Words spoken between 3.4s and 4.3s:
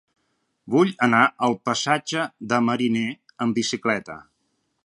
amb bicicleta.